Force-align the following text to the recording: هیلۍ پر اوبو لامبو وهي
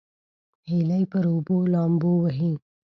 هیلۍ 0.69 1.03
پر 1.11 1.23
اوبو 1.33 1.57
لامبو 1.73 2.11
وهي 2.23 2.53